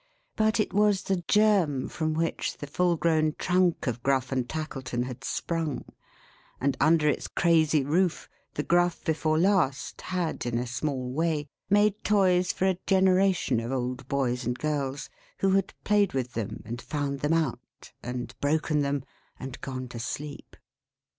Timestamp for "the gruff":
8.55-9.03